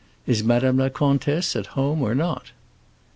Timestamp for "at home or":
1.55-2.15